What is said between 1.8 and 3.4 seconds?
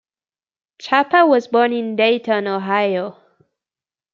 Dayton, Ohio.